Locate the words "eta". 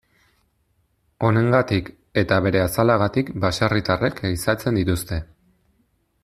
2.21-2.39